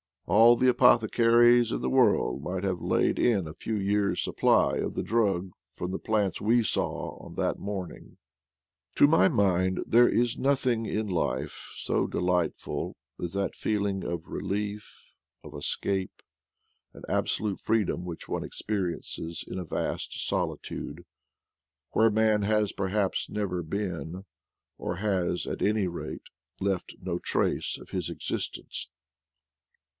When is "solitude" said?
20.25-21.03